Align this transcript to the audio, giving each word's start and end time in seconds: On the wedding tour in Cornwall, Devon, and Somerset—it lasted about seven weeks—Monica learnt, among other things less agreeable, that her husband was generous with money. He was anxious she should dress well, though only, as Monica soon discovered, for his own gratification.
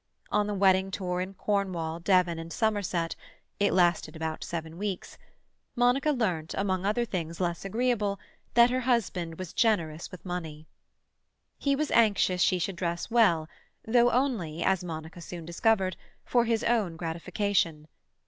On 0.31 0.47
the 0.47 0.55
wedding 0.55 0.89
tour 0.89 1.21
in 1.21 1.35
Cornwall, 1.35 1.99
Devon, 1.99 2.39
and 2.39 2.51
Somerset—it 2.51 3.71
lasted 3.71 4.15
about 4.15 4.43
seven 4.43 4.79
weeks—Monica 4.79 6.09
learnt, 6.09 6.55
among 6.57 6.87
other 6.87 7.05
things 7.05 7.39
less 7.39 7.63
agreeable, 7.63 8.19
that 8.55 8.71
her 8.71 8.79
husband 8.79 9.37
was 9.37 9.53
generous 9.53 10.09
with 10.09 10.25
money. 10.25 10.65
He 11.59 11.75
was 11.75 11.91
anxious 11.91 12.41
she 12.41 12.57
should 12.57 12.77
dress 12.77 13.11
well, 13.11 13.47
though 13.85 14.09
only, 14.09 14.63
as 14.63 14.83
Monica 14.83 15.21
soon 15.21 15.45
discovered, 15.45 15.95
for 16.25 16.45
his 16.45 16.63
own 16.63 16.95
gratification. 16.95 17.87